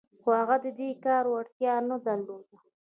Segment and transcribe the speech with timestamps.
[0.21, 2.57] خو هغه د دې کار وړتيا نه درلوده.